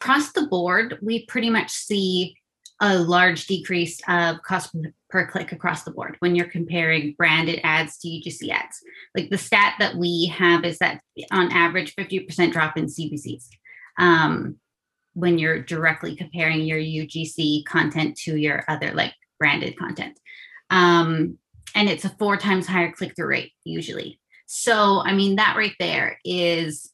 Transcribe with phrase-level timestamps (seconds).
[0.00, 2.36] across the board, we pretty much see
[2.80, 4.74] a large decrease of cost
[5.10, 8.80] per click across the board when you're comparing branded ads to UGC ads.
[9.14, 13.48] Like the stat that we have is that on average, 50% drop in CPCs
[13.98, 14.56] um,
[15.12, 20.18] when you're directly comparing your UGC content to your other like branded content.
[20.70, 21.36] Um,
[21.74, 24.20] and it's a four times higher click through rate usually.
[24.46, 26.90] So, I mean, that right there is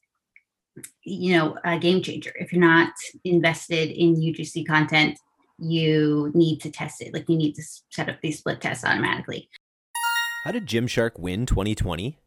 [1.02, 2.92] you know a game changer if you're not
[3.24, 5.18] invested in UGC content
[5.58, 7.12] you need to test it.
[7.12, 9.48] Like you need to set up these split tests automatically.
[10.44, 12.18] How did Gymshark win 2020?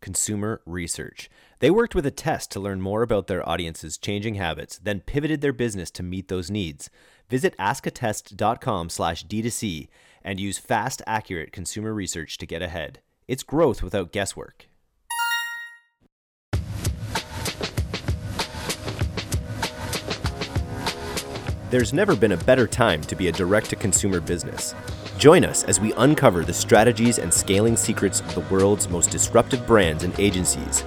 [0.00, 1.28] Consumer research.
[1.58, 5.52] They worked with Attest to learn more about their audience's changing habits, then pivoted their
[5.52, 6.88] business to meet those needs.
[7.28, 9.88] Visit askattest.com slash D2C
[10.24, 13.00] and use fast, accurate consumer research to get ahead.
[13.28, 14.69] It's growth without guesswork.
[21.70, 24.74] There's never been a better time to be a direct to consumer business.
[25.18, 29.64] Join us as we uncover the strategies and scaling secrets of the world's most disruptive
[29.68, 30.82] brands and agencies.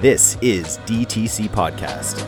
[0.00, 2.18] This is DTC Podcast.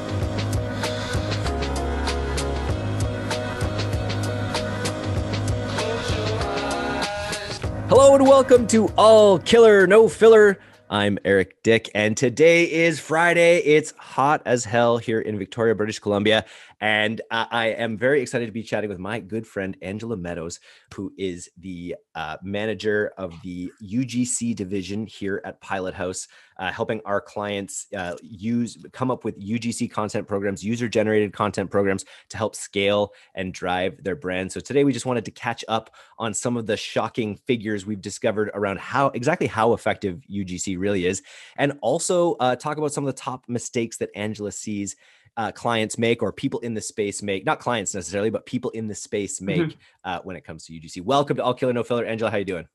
[7.88, 10.60] Hello and welcome to All Killer No Filler.
[10.88, 13.58] I'm Eric Dick, and today is Friday.
[13.58, 16.44] It's hot as hell here in Victoria, British Columbia.
[16.80, 20.60] And uh, I am very excited to be chatting with my good friend Angela Meadows,
[20.94, 27.00] who is the uh, manager of the UGC division here at Pilot House, uh, helping
[27.06, 32.36] our clients uh, use come up with UGC content programs, user generated content programs to
[32.36, 34.52] help scale and drive their brand.
[34.52, 38.02] So today we just wanted to catch up on some of the shocking figures we've
[38.02, 41.22] discovered around how exactly how effective UGC really is,
[41.56, 44.96] and also uh, talk about some of the top mistakes that Angela sees
[45.36, 48.88] uh, clients make or people in the space make not clients necessarily but people in
[48.88, 49.46] the space mm-hmm.
[49.46, 49.78] make mm-hmm.
[50.04, 52.04] uh, when it comes to ugc welcome to all killer no filler.
[52.04, 52.66] Angela how are you doing?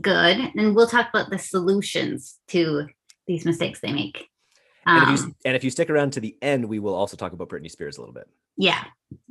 [0.00, 0.38] Good.
[0.54, 2.86] And we'll talk about the solutions to
[3.26, 4.28] these mistakes they make.
[4.86, 6.94] Um, and, if you, um, and if you stick around to the end we will
[6.94, 8.28] also talk about britney spears a little bit.
[8.56, 8.82] Yeah.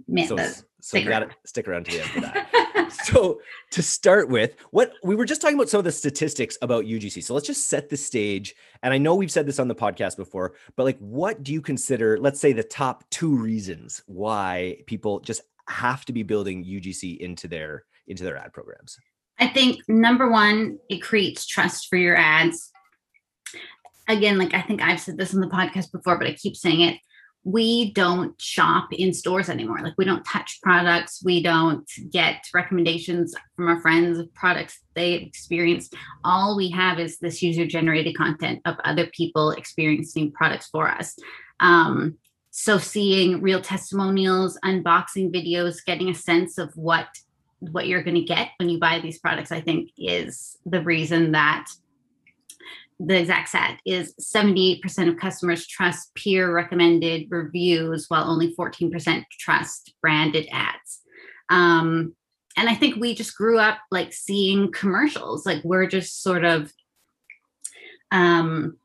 [0.08, 0.38] Man, so,
[0.82, 2.50] so you gotta stick around to the end for that
[3.04, 6.86] so to start with, what we were just talking about some of the statistics about
[6.86, 7.24] UGC.
[7.24, 8.56] So let's just set the stage.
[8.84, 11.62] And I know we've said this on the podcast before, but like, what do you
[11.62, 17.18] consider, let's say, the top two reasons why people just have to be building UGC
[17.18, 18.98] into their into their ad programs?
[19.40, 22.72] I think number one, it creates trust for your ads.
[24.08, 26.82] Again, like I think I've said this on the podcast before, but I keep saying
[26.82, 26.98] it
[27.48, 29.80] we don't shop in stores anymore.
[29.82, 31.24] Like we don't touch products.
[31.24, 35.96] We don't get recommendations from our friends of products they experienced.
[36.26, 41.16] All we have is this user generated content of other people experiencing products for us.
[41.62, 42.18] Um,
[42.52, 47.08] so seeing real testimonials, unboxing videos, getting a sense of what
[47.60, 51.32] what you're going to get when you buy these products, I think is the reason
[51.32, 51.68] that
[53.00, 59.94] the exact set is 78% of customers trust peer recommended reviews while only 14% trust
[60.02, 61.02] branded ads.
[61.50, 62.16] Um,
[62.58, 65.46] and i think we just grew up like seeing commercials.
[65.46, 66.74] Like we're just sort of
[68.12, 68.78] um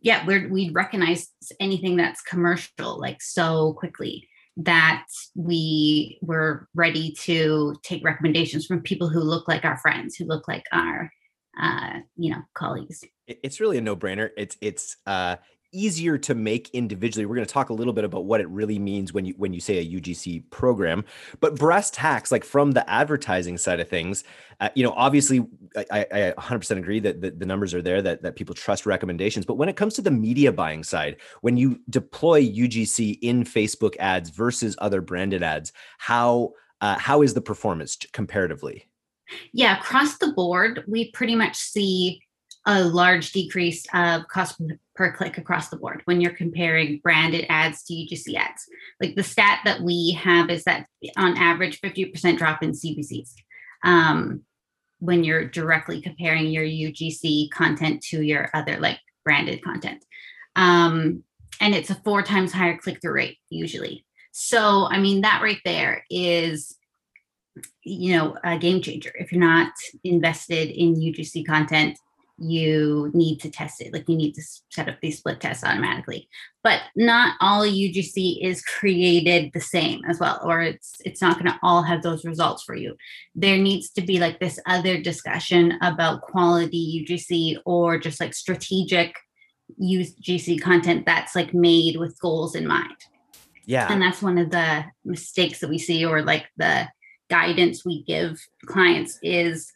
[0.00, 1.28] yeah we're we recognize
[1.60, 9.08] anything that's commercial like so quickly that we were ready to take recommendations from people
[9.08, 11.10] who look like our friends who look like our
[11.60, 14.30] uh, you know colleagues it's really a no-brainer.
[14.36, 15.36] It's it's uh
[15.70, 17.26] easier to make individually.
[17.26, 19.52] We're going to talk a little bit about what it really means when you when
[19.52, 21.04] you say a ugc program
[21.40, 24.24] but brass tacks like from the advertising side of things
[24.60, 25.46] uh, you know obviously
[25.76, 29.44] I, I 100% agree that the, the numbers are there that, that people trust recommendations
[29.44, 33.94] but when it comes to the media buying side when you deploy ugc in facebook
[33.98, 38.88] ads versus other branded ads how uh, how is the performance comparatively?
[39.52, 42.22] Yeah, across the board, we pretty much see
[42.68, 44.60] a large decrease of cost
[44.94, 48.66] per click across the board when you're comparing branded ads to UGC ads.
[49.00, 50.86] Like the stat that we have is that
[51.16, 53.30] on average, 50% drop in CPCs
[53.84, 54.42] um,
[54.98, 60.04] when you're directly comparing your UGC content to your other like branded content.
[60.54, 61.24] Um,
[61.62, 64.04] and it's a four times higher click through rate usually.
[64.32, 66.74] So, I mean, that right there is
[67.82, 69.72] you know a game changer if you're not
[70.04, 71.98] invested in ugc content
[72.38, 73.92] you need to test it.
[73.92, 76.28] Like you need to set up these split tests automatically.
[76.62, 81.50] But not all ugc is created the same as well or it's it's not going
[81.50, 82.96] to all have those results for you.
[83.34, 89.14] There needs to be like this other discussion about quality ugc or just like strategic
[89.82, 92.96] ugc content that's like made with goals in mind.
[93.68, 93.92] Yeah.
[93.92, 96.88] And that's one of the mistakes that we see, or like the
[97.28, 99.70] guidance we give clients is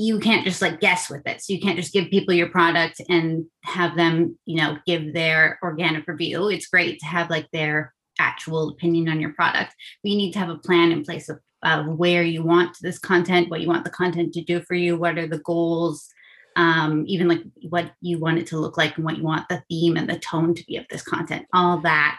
[0.00, 1.42] you can't just like guess with it.
[1.42, 5.58] So you can't just give people your product and have them, you know, give their
[5.62, 6.48] organic review.
[6.48, 9.74] It's great to have like their actual opinion on your product.
[10.02, 12.98] But you need to have a plan in place of, of where you want this
[12.98, 16.08] content, what you want the content to do for you, what are the goals,
[16.56, 19.62] um, even like what you want it to look like and what you want the
[19.68, 21.44] theme and the tone to be of this content.
[21.52, 22.18] All that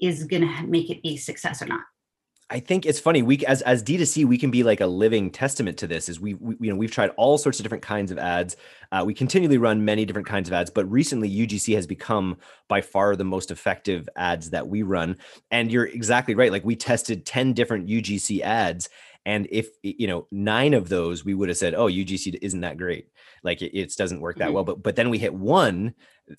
[0.00, 1.82] is going to make it be a success or not.
[2.54, 3.20] I think it's funny.
[3.20, 6.08] We as as D2C, we can be like a living testament to this.
[6.08, 8.56] Is we, we you know we've tried all sorts of different kinds of ads.
[8.92, 12.36] Uh, we continually run many different kinds of ads, but recently UGC has become
[12.68, 15.16] by far the most effective ads that we run.
[15.50, 16.52] And you're exactly right.
[16.52, 18.88] Like we tested ten different UGC ads,
[19.26, 22.78] and if you know nine of those, we would have said, "Oh, UGC isn't that
[22.78, 23.08] great.
[23.42, 24.54] Like it, it doesn't work that mm-hmm.
[24.54, 25.92] well." But but then we hit one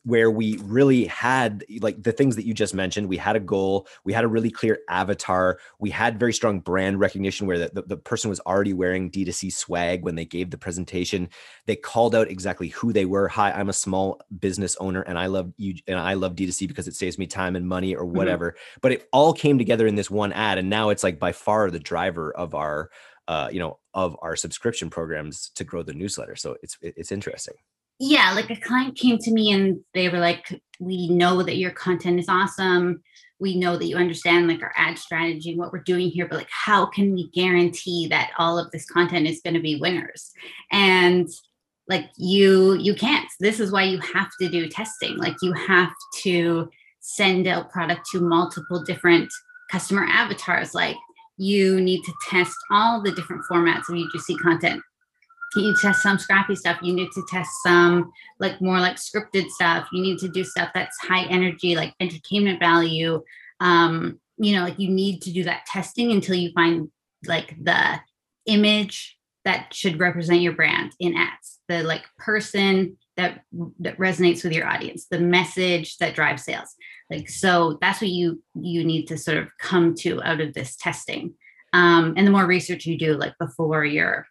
[0.04, 3.88] where we really had like the things that you just mentioned we had a goal
[4.04, 7.82] we had a really clear avatar we had very strong brand recognition where the, the,
[7.84, 11.30] the, person was already wearing d2c swag when they gave the presentation
[11.68, 15.28] they called out exactly who they were hi i'm a small business owner and i
[15.28, 18.18] love you and i love d2c because it saves me time and money or mm-hmm.
[18.18, 18.80] whatever mm-hmm.
[18.82, 21.70] but it all came together in this one ad and now it's like by far
[21.70, 22.90] the driver of our
[23.28, 27.56] uh, you know of our subscription programs to grow the newsletter so it's it's interesting
[28.00, 31.72] yeah, like a client came to me and they were like, "We know that your
[31.72, 33.02] content is awesome.
[33.40, 36.38] We know that you understand like our ad strategy and what we're doing here, but
[36.38, 40.32] like, how can we guarantee that all of this content is going to be winners?"
[40.72, 41.30] And
[41.88, 45.92] like you you can't this is why you have to do testing like you have
[46.16, 46.70] to
[47.00, 49.32] send out product to multiple different
[49.72, 50.96] customer avatars like
[51.38, 54.82] you need to test all the different formats of UGC content
[55.62, 56.80] you test some scrappy stuff.
[56.82, 59.88] You need to test some like more like scripted stuff.
[59.92, 63.24] You need to do stuff that's high energy like entertainment value.
[63.60, 66.90] Um you know like you need to do that testing until you find
[67.26, 68.00] like the
[68.46, 71.60] image that should represent your brand in ads.
[71.68, 73.42] The like person that
[73.80, 75.08] that resonates with your audience.
[75.10, 76.76] The message that drives sales.
[77.10, 80.76] Like so that's what you you need to sort of come to out of this
[80.76, 81.36] testing.
[81.74, 84.28] Um, and the more research you do like before you're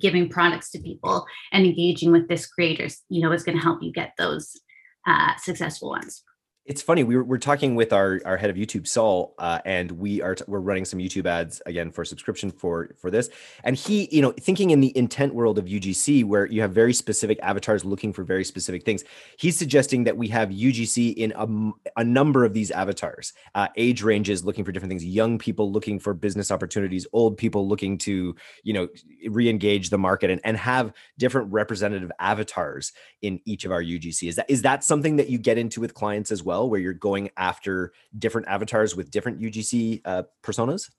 [0.00, 3.82] giving products to people and engaging with this creators you know is going to help
[3.82, 4.60] you get those
[5.06, 6.22] uh, successful ones
[6.66, 7.04] it's funny.
[7.04, 10.34] We were, we're talking with our, our head of YouTube, Saul, uh, and we are
[10.34, 13.30] t- we're running some YouTube ads again for subscription for for this.
[13.62, 16.92] And he, you know, thinking in the intent world of UGC, where you have very
[16.92, 19.04] specific avatars looking for very specific things,
[19.38, 24.02] he's suggesting that we have UGC in a, a number of these avatars, uh, age
[24.02, 28.34] ranges looking for different things, young people looking for business opportunities, old people looking to,
[28.64, 28.88] you know,
[29.28, 32.92] re-engage the market, and and have different representative avatars
[33.22, 34.28] in each of our UGC.
[34.28, 36.55] Is that is that something that you get into with clients as well?
[36.56, 40.90] Well, where you're going after different avatars with different UGC uh, personas?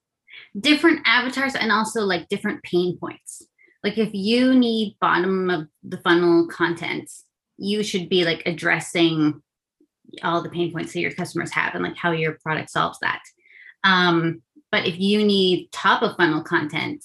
[0.60, 3.42] Different avatars and also like different pain points.
[3.84, 7.10] Like if you need bottom of the funnel content,
[7.58, 9.42] you should be like addressing
[10.24, 13.22] all the pain points that your customers have and like how your product solves that.
[13.84, 17.04] Um, but if you need top of funnel content,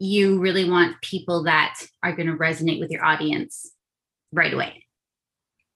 [0.00, 3.72] you really want people that are going to resonate with your audience
[4.32, 4.84] right away.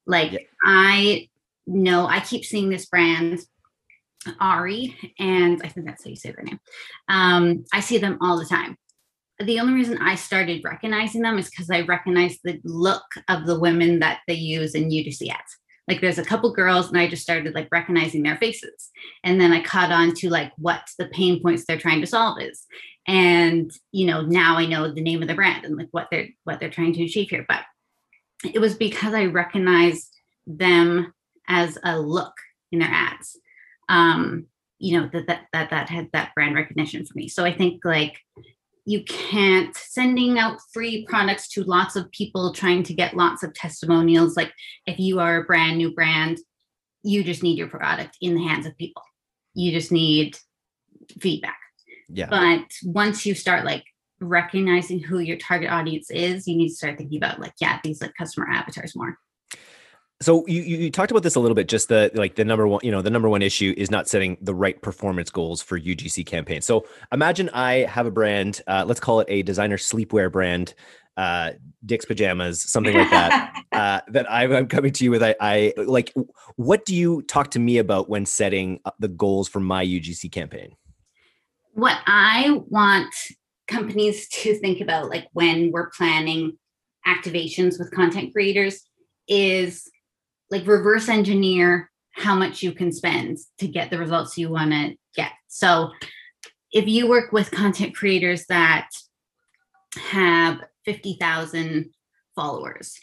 [0.07, 0.39] Like yeah.
[0.65, 1.29] I
[1.73, 3.41] no, I keep seeing this brand,
[4.41, 6.61] Ari, and I think that's how you say their name.
[7.09, 8.77] Um, I see them all the time.
[9.39, 13.59] The only reason I started recognizing them is because I recognize the look of the
[13.59, 15.59] women that they use in UGC ads.
[15.89, 18.91] Like there's a couple girls, and I just started like recognizing their faces,
[19.25, 22.41] and then I caught on to like what the pain points they're trying to solve
[22.41, 22.65] is,
[23.09, 26.29] and you know now I know the name of the brand and like what they're
[26.45, 27.45] what they're trying to achieve here.
[27.49, 27.63] But
[28.45, 31.13] it was because I recognized them
[31.49, 32.35] as a look
[32.71, 33.39] in their ads.
[33.89, 34.47] Um,
[34.79, 37.29] you know, that that that that had that brand recognition for me.
[37.29, 38.19] So I think like
[38.85, 43.55] you can't sending out free products to lots of people trying to get lots of
[43.55, 44.37] testimonials.
[44.37, 44.53] Like
[44.87, 46.39] if you are a brand new brand,
[47.05, 49.03] you just need your product in the hands of people.
[49.55, 50.37] You just need
[51.21, 51.59] feedback.
[52.09, 52.27] Yeah.
[52.29, 53.85] But once you start like
[54.21, 58.01] recognizing who your target audience is, you need to start thinking about like, yeah, these
[58.01, 59.17] like customer avatars more
[60.23, 62.81] so you, you talked about this a little bit just the like the number one
[62.83, 66.25] you know the number one issue is not setting the right performance goals for ugc
[66.27, 70.75] campaigns so imagine i have a brand uh, let's call it a designer sleepwear brand
[71.17, 71.51] uh,
[71.85, 75.23] dick's pajamas something like that uh, that i'm coming to you with.
[75.23, 76.15] I, I like
[76.57, 80.75] what do you talk to me about when setting the goals for my ugc campaign?
[81.75, 83.15] What i want
[83.69, 86.57] companies to think about like when we're planning
[87.07, 88.83] activations with content creators
[89.29, 89.91] is
[90.53, 94.95] like reverse engineer how much you can spend to get the results you want to
[95.17, 95.33] get.
[95.49, 95.91] So
[96.71, 98.89] if you work with content creators that
[99.97, 101.91] have 50,000
[102.37, 102.99] followers,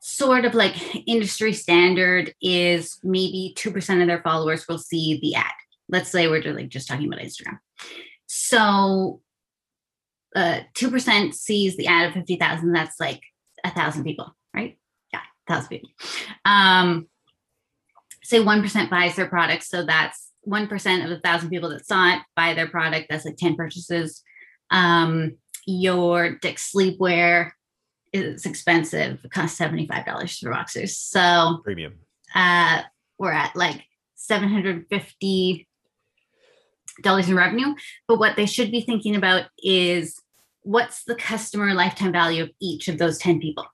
[0.00, 0.74] sort of like
[1.08, 5.46] industry standard is maybe 2% of their followers will see the ad.
[5.88, 7.58] Let's say we're just like just talking about Instagram.
[8.26, 9.22] So
[10.36, 12.72] uh, 2% sees the ad of 50,000.
[12.72, 13.20] That's like
[13.64, 14.78] a thousand people, right?
[15.50, 15.90] Thousand people.
[16.44, 17.08] Um,
[18.22, 19.64] say 1% buys their product.
[19.64, 23.08] So that's 1% of the thousand people that saw it buy their product.
[23.10, 24.22] That's like 10 purchases.
[24.70, 27.50] Um, your Dick sleepwear
[28.12, 29.20] is expensive.
[29.24, 30.96] It costs $75 for boxers.
[30.96, 31.94] So premium.
[32.34, 32.82] Uh,
[33.18, 33.82] we're at like
[34.14, 35.66] 750
[37.02, 37.74] dollars in revenue.
[38.06, 40.20] But what they should be thinking about is
[40.62, 43.66] what's the customer lifetime value of each of those 10 people.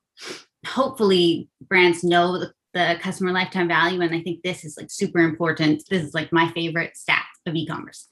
[0.66, 4.00] Hopefully, brands know the, the customer lifetime value.
[4.00, 5.82] And I think this is like super important.
[5.88, 8.06] This is like my favorite stat of e commerce.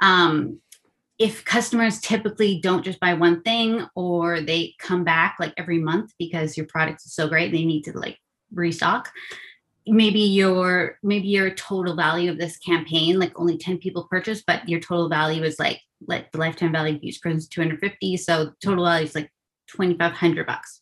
[0.00, 0.60] Um,
[1.18, 6.12] if customers typically don't just buy one thing or they come back like every month
[6.18, 8.18] because your product is so great, they need to like
[8.52, 9.10] restock
[9.86, 14.68] maybe your maybe your total value of this campaign like only 10 people purchased but
[14.68, 18.52] your total value is like like the lifetime value of each person is 250 so
[18.62, 19.30] total value is like
[19.68, 20.79] 2500 bucks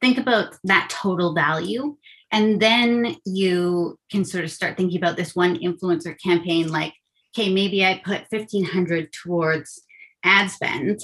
[0.00, 1.96] think about that total value
[2.32, 6.92] and then you can sort of start thinking about this one influencer campaign like
[7.36, 9.82] okay maybe i put 1500 towards
[10.24, 11.00] ad spend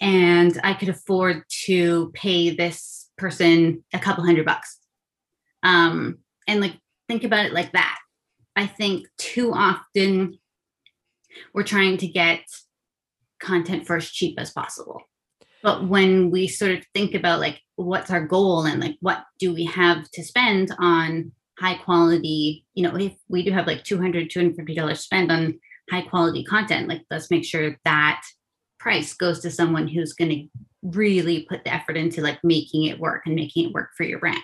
[0.00, 4.78] and i could afford to pay this person a couple hundred bucks
[5.66, 7.98] um, and like think about it like that.
[8.54, 10.38] I think too often
[11.52, 12.44] we're trying to get
[13.40, 15.02] content for as cheap as possible.
[15.66, 19.52] But when we sort of think about like what's our goal and like what do
[19.52, 24.30] we have to spend on high quality, you know, if we do have like 200,
[24.30, 25.58] 250 dollars spend on
[25.90, 28.22] high quality content, like let's make sure that
[28.78, 30.46] price goes to someone who's going to
[30.84, 34.20] really put the effort into like making it work and making it work for your
[34.20, 34.38] brand.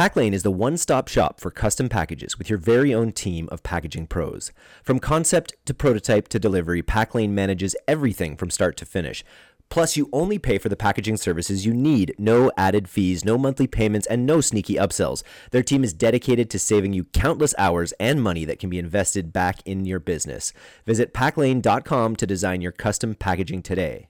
[0.00, 3.62] Packlane is the one stop shop for custom packages with your very own team of
[3.62, 4.50] packaging pros.
[4.82, 9.22] From concept to prototype to delivery, Packlane manages everything from start to finish.
[9.68, 12.14] Plus, you only pay for the packaging services you need.
[12.16, 15.22] No added fees, no monthly payments, and no sneaky upsells.
[15.50, 19.34] Their team is dedicated to saving you countless hours and money that can be invested
[19.34, 20.54] back in your business.
[20.86, 24.08] Visit packlane.com to design your custom packaging today.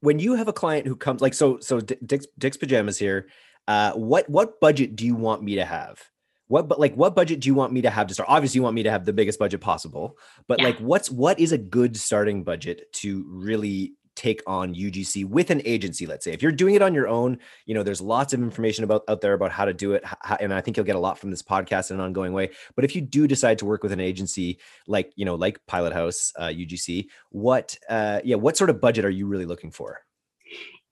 [0.00, 3.26] When you have a client who comes, like, so, so Dick's, Dick's Pajamas here,
[3.68, 6.02] uh, what what budget do you want me to have?
[6.48, 8.28] What but like what budget do you want me to have to start?
[8.28, 10.66] Obviously, you want me to have the biggest budget possible, but yeah.
[10.66, 15.60] like what's what is a good starting budget to really take on UGC with an
[15.64, 16.32] agency, let's say.
[16.32, 19.20] If you're doing it on your own, you know, there's lots of information about out
[19.20, 20.04] there about how to do it.
[20.04, 22.50] How, and I think you'll get a lot from this podcast in an ongoing way.
[22.76, 25.92] But if you do decide to work with an agency like, you know, like Pilot
[25.92, 30.00] House, uh, UGC, what, uh, yeah, what sort of budget are you really looking for?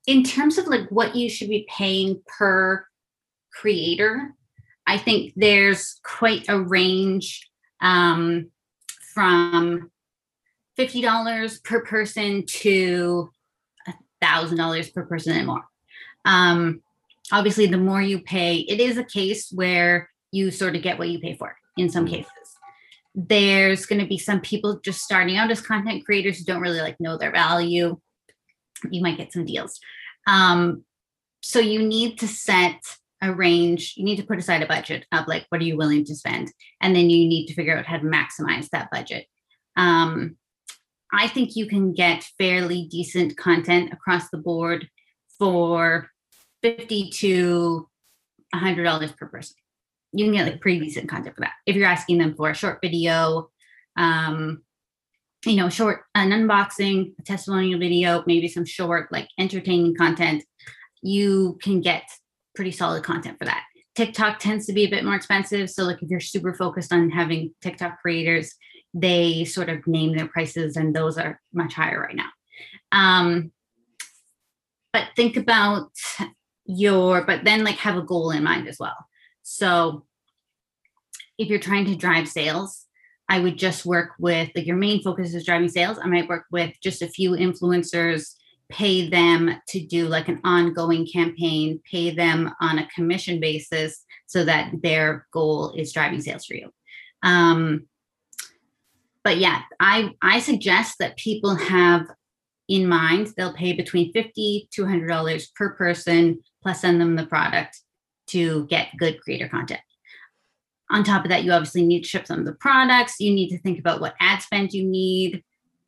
[0.06, 2.84] In terms of like what you should be paying per
[3.52, 4.34] creator,
[4.86, 7.48] I think there's quite a range
[7.80, 8.50] um,
[9.14, 9.90] from
[10.78, 13.30] $50 per person to
[14.22, 15.64] $1,000 per person and more.
[16.24, 16.82] Um,
[17.30, 21.10] obviously, the more you pay, it is a case where you sort of get what
[21.10, 22.16] you pay for in some mm-hmm.
[22.16, 22.30] cases.
[23.14, 26.80] There's going to be some people just starting out as content creators who don't really
[26.80, 28.00] like know their value
[28.90, 29.78] you might get some deals.
[30.26, 30.84] Um,
[31.42, 32.80] so you need to set
[33.20, 36.04] a range, you need to put aside a budget of like, what are you willing
[36.04, 36.52] to spend?
[36.80, 39.26] And then you need to figure out how to maximize that budget.
[39.76, 40.36] Um,
[41.12, 44.88] I think you can get fairly decent content across the board
[45.38, 46.08] for
[46.62, 47.88] 50 to
[48.54, 49.56] $100 per person.
[50.12, 51.52] You can get like pretty decent content for that.
[51.66, 53.50] If you're asking them for a short video,
[53.96, 54.62] um,
[55.44, 60.44] you know, short an unboxing, a testimonial video, maybe some short like entertaining content,
[61.02, 62.04] you can get
[62.54, 63.64] pretty solid content for that.
[63.94, 65.68] TikTok tends to be a bit more expensive.
[65.68, 68.54] So like if you're super focused on having TikTok creators,
[68.94, 72.28] they sort of name their prices and those are much higher right now.
[72.92, 73.52] Um,
[74.92, 75.90] but think about
[76.64, 78.96] your, but then like have a goal in mind as well.
[79.42, 80.04] So
[81.38, 82.86] if you're trying to drive sales,
[83.32, 85.98] I would just work with like your main focus is driving sales.
[85.98, 88.34] I might work with just a few influencers,
[88.68, 94.44] pay them to do like an ongoing campaign, pay them on a commission basis so
[94.44, 96.70] that their goal is driving sales for you.
[97.22, 97.86] Um,
[99.24, 102.04] but yeah, I I suggest that people have
[102.68, 107.80] in mind they'll pay between 50 to $100 per person plus send them the product
[108.26, 109.80] to get good creator content.
[110.92, 113.18] On top of that, you obviously need to ship them the products.
[113.18, 115.42] You need to think about what ad spend you need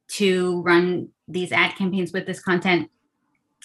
[0.09, 2.91] to run these ad campaigns with this content.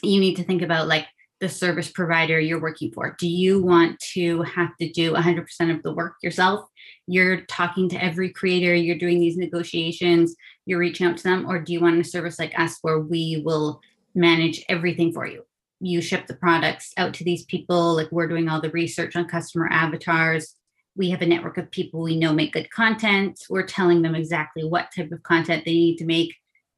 [0.03, 1.07] You need to think about like
[1.39, 3.15] the service provider you're working for.
[3.17, 6.67] Do you want to have to do 100% of the work yourself?
[7.07, 11.59] You're talking to every creator, you're doing these negotiations, you're reaching out to them, or
[11.59, 13.79] do you want a service like us where we will
[14.13, 15.45] manage everything for you?
[15.79, 19.25] You ship the products out to these people, like we're doing all the research on
[19.25, 20.55] customer avatars.
[20.95, 23.39] We have a network of people we know make good content.
[23.49, 26.35] We're telling them exactly what type of content they need to make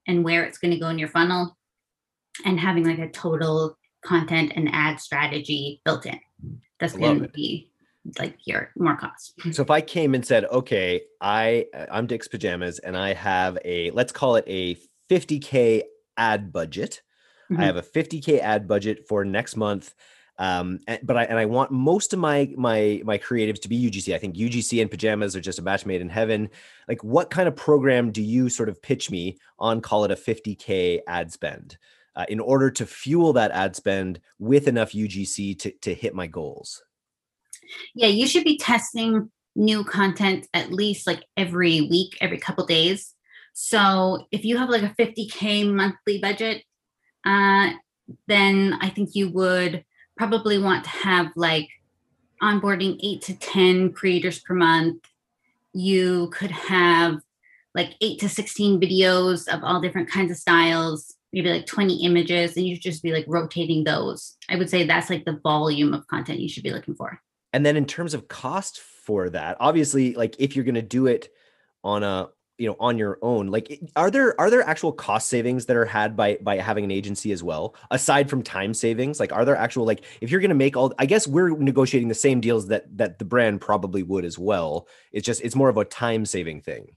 [0.07, 1.57] and where it's going to go in your funnel
[2.45, 6.19] and having like a total content and ad strategy built in.
[6.79, 7.71] That's going to be
[8.17, 9.33] like your more cost.
[9.51, 13.91] So if I came and said, okay, I I'm Dick's pajamas and I have a
[13.91, 14.75] let's call it a
[15.09, 15.83] 50k
[16.17, 17.01] ad budget.
[17.51, 17.61] Mm-hmm.
[17.61, 19.93] I have a 50k ad budget for next month.
[20.41, 23.79] Um, and, but I and I want most of my my my creatives to be
[23.79, 24.15] UGC.
[24.15, 26.49] I think UGC and pajamas are just a match made in heaven.
[26.87, 29.81] Like, what kind of program do you sort of pitch me on?
[29.81, 31.77] Call it a 50k ad spend
[32.15, 36.25] uh, in order to fuel that ad spend with enough UGC to, to hit my
[36.25, 36.81] goals?
[37.93, 43.13] Yeah, you should be testing new content at least like every week, every couple days.
[43.53, 46.63] So if you have like a 50K monthly budget,
[47.27, 47.73] uh,
[48.27, 49.85] then I think you would
[50.21, 51.67] probably want to have like
[52.43, 55.03] onboarding eight to 10 creators per month.
[55.73, 57.21] You could have
[57.73, 62.55] like eight to 16 videos of all different kinds of styles maybe like 20 images
[62.55, 65.93] and you should just be like rotating those i would say that's like the volume
[65.93, 67.21] of content you should be looking for
[67.53, 71.07] and then in terms of cost for that obviously like if you're going to do
[71.07, 71.29] it
[71.85, 72.27] on a
[72.61, 75.85] you know on your own like are there are there actual cost savings that are
[75.85, 79.19] had by by having an agency as well aside from time savings?
[79.19, 82.07] Like are there actual like if you're going to make all i guess we're negotiating
[82.07, 84.87] the same deals that that the brand probably would as well.
[85.11, 86.95] It's just it's more of a time saving thing.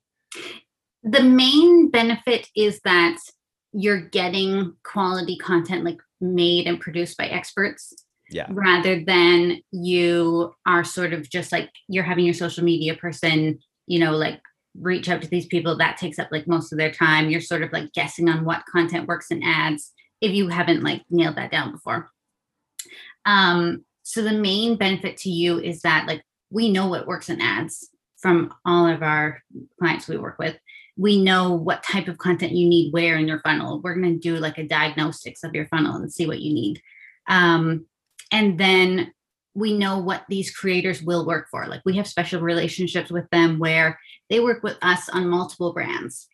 [1.03, 3.19] The main benefit is that
[3.73, 7.93] you're getting quality content like made and produced by experts
[8.31, 8.47] yeah.
[8.51, 13.99] rather than you are sort of just like you're having your social media person you
[13.99, 14.41] know like
[14.81, 17.63] reach out to these people that takes up like most of their time you're sort
[17.63, 21.51] of like guessing on what content works in ads if you haven't like nailed that
[21.51, 22.11] down before
[23.25, 27.41] um so the main benefit to you is that like we know what works in
[27.41, 29.43] ads from all of our
[29.79, 30.57] clients we work with
[30.97, 33.81] we know what type of content you need where in your funnel.
[33.81, 36.81] We're going to do like a diagnostics of your funnel and see what you need.
[37.29, 37.87] Um,
[38.31, 39.13] and then
[39.55, 41.67] we know what these creators will work for.
[41.67, 46.29] Like we have special relationships with them where they work with us on multiple brands.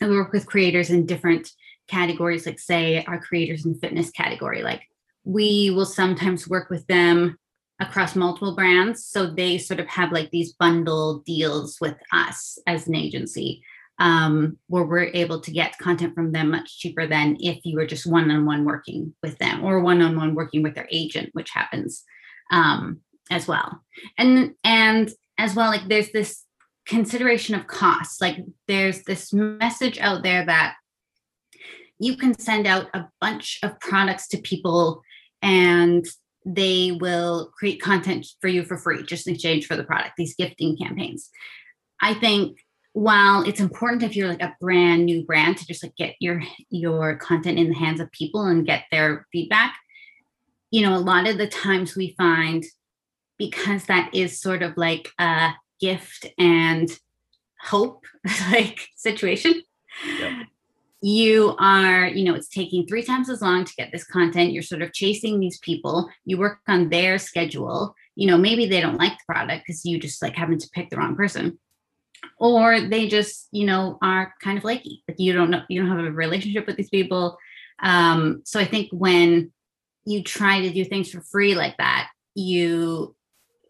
[0.00, 1.50] And we work with creators in different
[1.88, 4.62] categories, like say our creators in fitness category.
[4.62, 4.82] Like
[5.24, 7.36] we will sometimes work with them
[7.78, 9.04] across multiple brands.
[9.04, 13.62] So they sort of have like these bundle deals with us as an agency
[13.98, 17.86] um, where we're able to get content from them much cheaper than if you were
[17.86, 21.28] just one on one working with them or one on one working with their agent,
[21.34, 22.04] which happens
[22.50, 23.82] um, as well.
[24.18, 26.44] And and as well, like there's this
[26.86, 28.20] consideration of costs.
[28.20, 30.74] Like there's this message out there that
[31.98, 35.02] you can send out a bunch of products to people
[35.42, 36.06] and
[36.44, 40.34] they will create content for you for free just in exchange for the product these
[40.34, 41.28] gifting campaigns
[42.00, 42.58] i think
[42.94, 46.42] while it's important if you're like a brand new brand to just like get your
[46.70, 49.76] your content in the hands of people and get their feedback
[50.70, 52.64] you know a lot of the times we find
[53.38, 56.90] because that is sort of like a gift and
[57.60, 58.04] hope
[58.52, 59.62] like situation.
[60.18, 60.46] Yep.
[61.02, 64.52] you are you know it's taking three times as long to get this content.
[64.52, 66.08] You're sort of chasing these people.
[66.24, 67.94] You work on their schedule.
[68.14, 70.90] You know maybe they don't like the product because you just like happen to pick
[70.90, 71.58] the wrong person.
[72.38, 75.02] Or they just you know are kind of flaky.
[75.08, 77.36] Like you don't know you don't have a relationship with these people.
[77.82, 79.50] Um so i think when
[80.04, 83.14] you try to do things for free like that you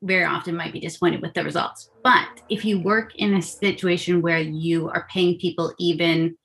[0.03, 1.91] very often might be disappointed with the results.
[2.03, 6.37] But if you work in a situation where you are paying people even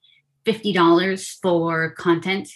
[0.45, 2.49] $50 for content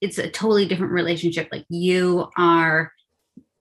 [0.00, 1.48] it's a totally different relationship.
[1.52, 2.92] Like you are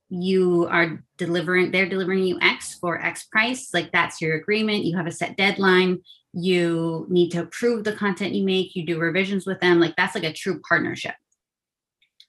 [0.09, 4.97] you are delivering they're delivering you x for x price like that's your agreement you
[4.97, 5.99] have a set deadline
[6.33, 10.15] you need to approve the content you make you do revisions with them like that's
[10.15, 11.13] like a true partnership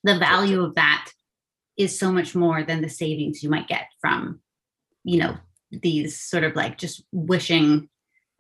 [0.05, 1.11] the value of that
[1.77, 4.41] is so much more than the savings you might get from
[5.05, 5.37] you know
[5.71, 7.89] these sort of like just wishing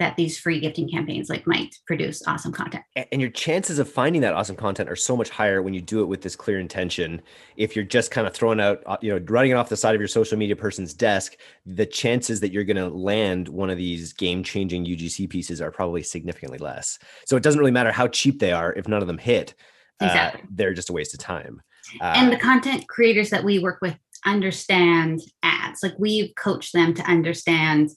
[0.00, 2.82] that these free gifting campaigns like might produce awesome content.
[3.12, 6.00] And your chances of finding that awesome content are so much higher when you do
[6.00, 7.20] it with this clear intention.
[7.56, 9.94] If you're just kind of throwing out, uh, you know, running it off the side
[9.94, 13.76] of your social media person's desk, the chances that you're going to land one of
[13.76, 16.98] these game-changing UGC pieces are probably significantly less.
[17.26, 19.54] So it doesn't really matter how cheap they are if none of them hit.
[20.00, 20.42] Uh, exactly.
[20.42, 21.60] Uh, they're just a waste of time.
[22.00, 25.82] Uh, and the content creators that we work with understand ads.
[25.82, 27.90] Like we've coached them to understand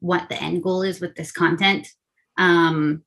[0.00, 1.88] what the end goal is with this content
[2.36, 3.02] um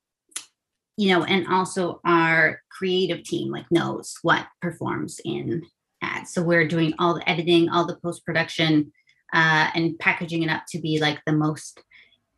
[0.96, 5.62] you know and also our creative team like knows what performs in
[6.02, 8.92] ads so we're doing all the editing all the post production
[9.34, 11.82] uh, and packaging it up to be like the most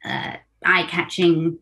[0.04, 0.34] uh,
[0.66, 1.60] eye catching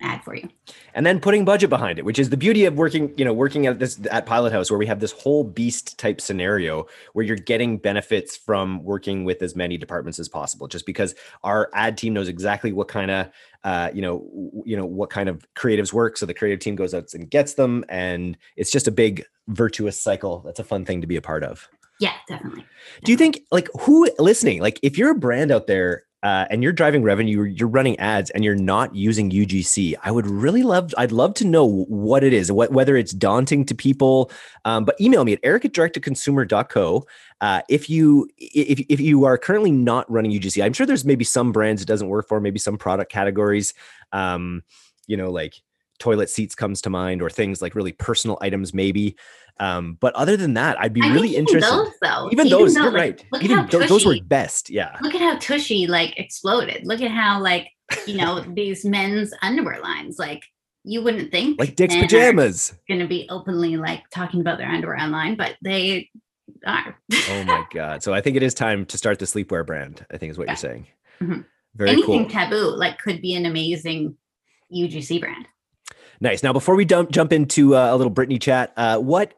[0.00, 0.48] ad for you.
[0.94, 3.66] And then putting budget behind it which is the beauty of working you know working
[3.66, 7.36] at this at pilot house where we have this whole beast type scenario where you're
[7.36, 10.68] getting benefits from working with as many departments as possible.
[10.68, 13.30] Just because our ad team knows exactly what kind of
[13.64, 16.94] uh, you know you know what kind of creatives work so the creative team goes
[16.94, 20.40] out and gets them and it's just a big virtuous cycle.
[20.44, 21.68] That's a fun thing to be a part of.
[21.98, 22.66] Yeah definitely.
[23.04, 26.60] Do you think like who listening like if you're a brand out there uh, and
[26.60, 30.92] you're driving revenue, you're running ads, and you're not using UGC, I would really love,
[30.98, 34.32] I'd love to know what it is, what, whether it's daunting to people.
[34.64, 37.06] Um, but email me at eric at directtoconsumer.co.
[37.40, 41.22] Uh, if you if, if you are currently not running UGC, I'm sure there's maybe
[41.22, 43.72] some brands it doesn't work for, maybe some product categories.
[44.10, 44.64] Um,
[45.06, 45.62] you know, like
[45.98, 49.16] toilet seats comes to mind, or things like really personal items, maybe.
[49.58, 51.70] Um, but other than that, I'd be I really interested.
[51.70, 53.42] Those, though, even, even those, though, you're like, right.
[53.42, 54.68] Even those were best.
[54.68, 54.96] Yeah.
[55.00, 56.86] Look at how Tushy like exploded.
[56.86, 57.70] Look at how like
[58.06, 60.42] you know these men's underwear lines like
[60.84, 64.98] you wouldn't think like Dick's pajamas going to be openly like talking about their underwear
[64.98, 66.10] online, but they
[66.64, 66.96] are.
[67.28, 68.02] oh my god!
[68.02, 70.06] So I think it is time to start the sleepwear brand.
[70.12, 70.52] I think is what yeah.
[70.52, 70.86] you're saying.
[71.20, 71.40] Mm-hmm.
[71.74, 72.30] Very Anything cool.
[72.30, 74.16] taboo like could be an amazing
[74.72, 75.46] UGC brand.
[76.20, 76.42] Nice.
[76.42, 79.34] Now, before we dump, jump into uh, a little Britney chat, uh, what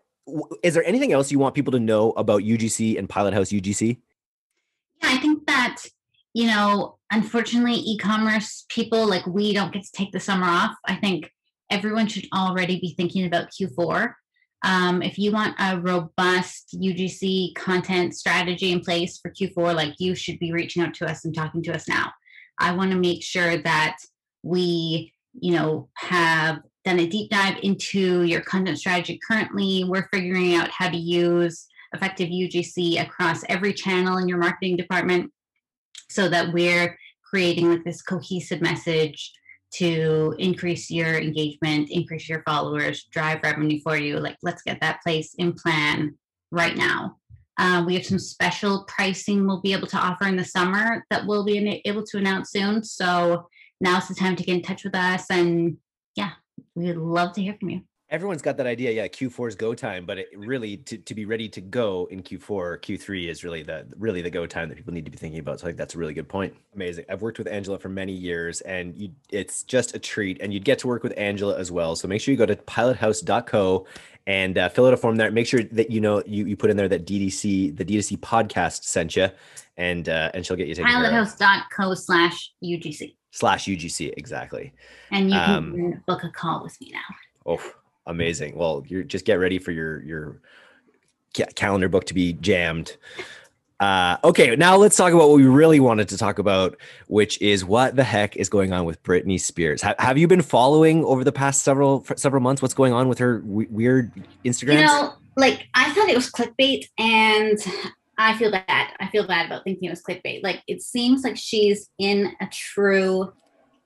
[0.63, 3.99] is there anything else you want people to know about UGC and Pilot House UGC?
[5.03, 5.77] Yeah, I think that,
[6.35, 10.75] you know, unfortunately, e commerce people like we don't get to take the summer off.
[10.87, 11.31] I think
[11.71, 14.13] everyone should already be thinking about Q4.
[14.65, 20.15] Um, if you want a robust UGC content strategy in place for Q4, like you
[20.15, 22.11] should be reaching out to us and talking to us now.
[22.59, 23.99] I want to make sure that
[24.43, 29.85] we, you know, have done a deep dive into your content strategy currently.
[29.85, 35.31] We're figuring out how to use effective UGC across every channel in your marketing department
[36.09, 39.33] so that we're creating like this cohesive message
[39.75, 44.19] to increase your engagement, increase your followers, drive revenue for you.
[44.19, 46.17] Like, let's get that place in plan
[46.51, 47.19] right now.
[47.59, 51.27] Uh, we have some special pricing we'll be able to offer in the summer that
[51.27, 52.83] we'll be able to announce soon.
[52.83, 53.47] So
[53.79, 55.77] now's the time to get in touch with us and
[56.75, 57.83] yeah, We'd love to hear from you.
[58.11, 58.91] Everyone's got that idea.
[58.91, 62.23] Yeah, Q4 is go time, but it really to, to be ready to go in
[62.23, 65.41] Q4, Q3 is really the really the go time that people need to be thinking
[65.41, 65.61] about.
[65.61, 66.55] So I think that's a really good point.
[66.75, 67.05] Amazing.
[67.11, 70.41] I've worked with Angela for many years, and you, it's just a treat.
[70.41, 71.97] And you'd get to work with Angela as well.
[71.97, 73.87] So make sure you go to pilothouse.co
[74.27, 75.31] and uh, fill out a form there.
[75.31, 78.85] Make sure that you know you, you put in there that DDC the DDC podcast
[78.85, 79.29] sent you,
[79.77, 84.73] and uh, and she'll get you taken pilothouse.co slash UGC slash UGC exactly.
[85.11, 87.17] And you can um, book a call with me now.
[87.47, 87.73] Oh,
[88.07, 88.57] amazing!
[88.57, 90.41] Well, you're just get ready for your your
[91.55, 92.97] calendar book to be jammed.
[93.81, 97.65] Uh, okay, now let's talk about what we really wanted to talk about, which is
[97.65, 99.83] what the heck is going on with Britney Spears.
[99.83, 103.19] Ha- have you been following over the past several several months what's going on with
[103.19, 104.13] her w- weird
[104.45, 104.81] Instagram?
[104.81, 107.59] You know, like I thought it was clickbait, and
[108.19, 108.89] I feel bad.
[108.99, 110.43] I feel bad about thinking it was clickbait.
[110.43, 113.33] Like it seems like she's in a true,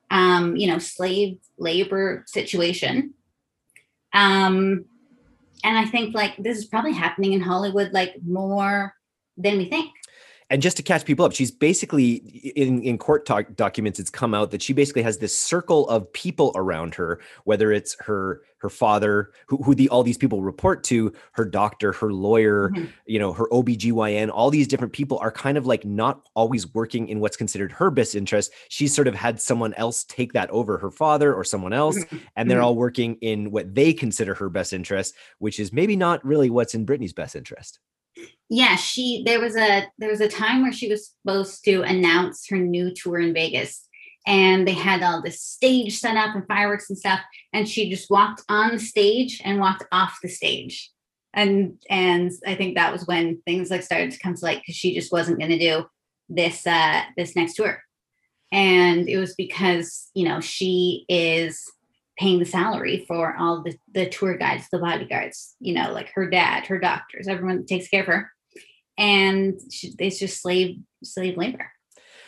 [0.09, 3.13] um, you know, slave labor situation.
[4.11, 4.85] Um,
[5.63, 8.95] and I think like this is probably happening in Hollywood like more
[9.37, 9.91] than we think
[10.53, 12.13] and just to catch people up, she's basically
[12.55, 13.99] in in court talk documents.
[13.99, 17.95] It's come out that she basically has this circle of people around her, whether it's
[18.01, 22.69] her her father, who, who the all these people report to, her doctor, her lawyer,
[22.69, 22.85] mm-hmm.
[23.07, 27.09] you know, her OBGYN, all these different people are kind of like not always working
[27.09, 28.51] in what's considered her best interest.
[28.69, 32.17] She's sort of had someone else take that over her father or someone else, mm-hmm.
[32.35, 32.65] and they're mm-hmm.
[32.65, 36.75] all working in what they consider her best interest, which is maybe not really what's
[36.75, 37.79] in Britney's best interest
[38.49, 42.47] yeah she there was a there was a time where she was supposed to announce
[42.49, 43.87] her new tour in vegas.
[44.25, 47.19] And they had all this stage set up and fireworks and stuff.
[47.51, 50.91] And she just walked on the stage and walked off the stage.
[51.33, 54.75] And and i think that was when things like started to come to light because
[54.75, 55.85] she just wasn't going to do
[56.29, 57.81] this uh this next tour.
[58.51, 61.69] And it was because you know she is
[62.17, 66.29] paying the salary for all the, the tour guides the bodyguards you know like her
[66.29, 68.31] dad her doctors everyone that takes care of her.
[68.95, 71.71] And she, it's just slave slave labor.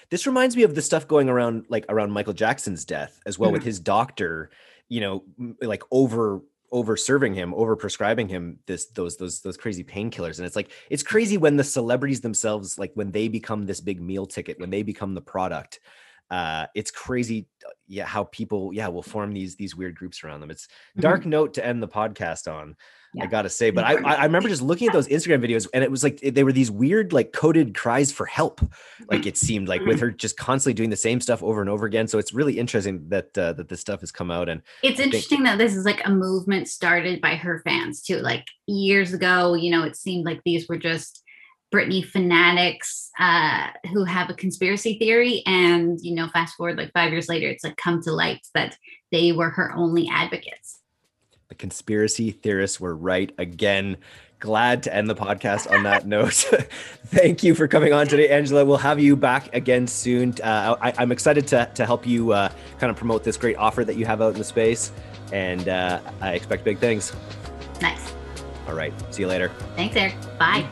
[0.10, 3.50] This reminds me of the stuff going around like around michael jackson's death as well
[3.50, 3.56] mm-hmm.
[3.56, 4.50] with his doctor
[4.90, 5.24] you know
[5.62, 10.38] like over over serving him over prescribing him this those those those crazy painkillers.
[10.38, 14.02] And it's like it's crazy when the celebrities themselves like when they become this big
[14.02, 15.80] meal ticket when they become the product
[16.32, 20.40] uh, it's crazy uh, yeah how people yeah will form these these weird groups around
[20.40, 20.68] them it's
[21.00, 21.30] dark mm-hmm.
[21.30, 22.76] note to end the podcast on
[23.14, 23.24] yeah.
[23.24, 25.92] i gotta say but I, I remember just looking at those instagram videos and it
[25.92, 28.60] was like they were these weird like coded cries for help
[29.12, 30.08] like it seemed like with mm-hmm.
[30.08, 33.08] her just constantly doing the same stuff over and over again so it's really interesting
[33.10, 35.86] that uh, that this stuff has come out and it's interesting think- that this is
[35.86, 40.26] like a movement started by her fans too like years ago you know it seemed
[40.26, 41.22] like these were just
[41.76, 45.44] Britney fanatics uh, who have a conspiracy theory.
[45.46, 48.78] And, you know, fast forward like five years later, it's like come to light that
[49.12, 50.80] they were her only advocates.
[51.50, 53.98] The conspiracy theorists were right again.
[54.40, 56.34] Glad to end the podcast on that note.
[57.08, 58.64] Thank you for coming on today, Angela.
[58.64, 60.34] We'll have you back again soon.
[60.42, 63.84] Uh, I, am excited to, to help you uh, kind of promote this great offer
[63.84, 64.94] that you have out in the space.
[65.34, 67.12] And uh, I expect big things.
[67.82, 68.14] Nice.
[68.68, 68.94] All right.
[69.14, 69.50] See you later.
[69.76, 70.16] Thanks, Eric.
[70.40, 70.66] Bye.